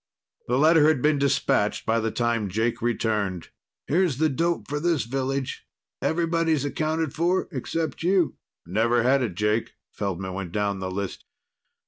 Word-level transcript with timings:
The 0.47 0.57
letter 0.57 0.87
had 0.87 1.03
been 1.03 1.19
dispatched 1.19 1.85
by 1.85 1.99
the 1.99 2.09
time 2.09 2.49
Jake 2.49 2.81
returned. 2.81 3.49
"Here's 3.85 4.17
the 4.17 4.29
dope 4.29 4.67
for 4.67 4.79
this 4.79 5.03
village. 5.03 5.67
Everybody 6.01 6.53
accounted 6.55 7.13
for 7.13 7.47
except 7.51 8.01
you." 8.01 8.35
"Never 8.65 9.03
had 9.03 9.21
it, 9.21 9.35
Jake." 9.35 9.73
Feldman 9.91 10.33
went 10.33 10.53
down 10.53 10.79
the 10.79 10.89
list. 10.89 11.25